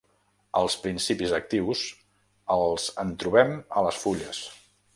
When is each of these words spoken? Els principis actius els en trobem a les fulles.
Els 0.59 0.77
principis 0.85 1.33
actius 1.39 1.83
els 2.57 2.89
en 3.07 3.15
trobem 3.25 3.55
a 3.83 3.87
les 3.89 4.01
fulles. 4.07 4.45